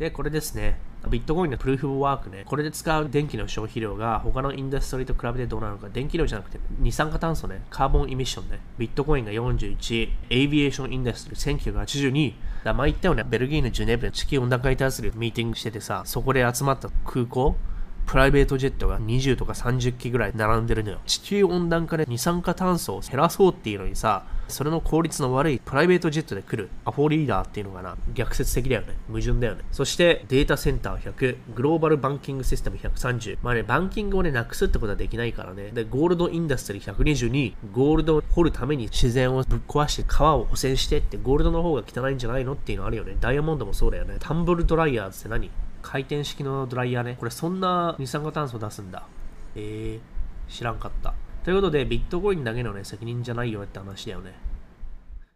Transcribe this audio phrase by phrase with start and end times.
[0.00, 0.78] で、これですね。
[1.10, 2.44] ビットコインの proof of work ね。
[2.46, 5.90] これで使う電気の消費量が他の industry と比べてどうなのか。
[5.90, 7.62] 電気量じゃなくて二酸化炭素ね。
[7.68, 8.60] carbon emission ね。
[8.78, 12.32] ビットコインが41、 aviation industry 1982。
[12.64, 13.24] だ前言ったよね。
[13.28, 17.56] ベルギーのジュネーブで地球温暖化に対するミーティングしててさ、そこで集まった空港
[18.06, 21.00] プライベートジェットが20とか30機ぐらい並んでるのよ。
[21.04, 27.96] 地球温暖化で二酸化炭素を減らそうっていうのにさ、それの効率の悪いプライベートジェットで来るアホリーダーっていうのかな？
[28.14, 28.96] 逆説的だよね。
[29.08, 29.62] 矛盾だよね。
[29.72, 33.38] そしてデータセンター100、 global banking system 130。
[33.42, 35.70] まあね、 banking をね、なくすってことはできないからね。
[35.70, 43.16] で、 gold industry 122、ゴールドを掘るために自然をぶっ壊して川を汚染してって、ゴールドの方が汚いんじゃないのっていうのあるよね。
[43.20, 44.16] ダイヤモンドもそうだよね。
[44.20, 45.50] タンブルドライヤーって何？
[45.82, 47.16] 回転式のドライヤーね。
[47.18, 49.06] これそんな二酸化炭素出すんだ。
[49.56, 51.14] えー、知らんかった。
[51.44, 54.49] ということで、ビットコインだけのね、責任じゃないよって話だよね。